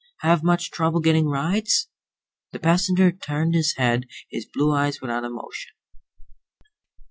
"Have 0.21 0.41
much 0.43 0.71
trouble 0.71 0.99
getting 0.99 1.27
rides?" 1.27 1.87
The 2.53 2.57
passenger 2.57 3.11
turned 3.11 3.53
his 3.53 3.75
head, 3.75 4.07
his 4.31 4.47
blue 4.47 4.73
eyes 4.73 4.99
without 4.99 5.23
emotion. 5.23 5.73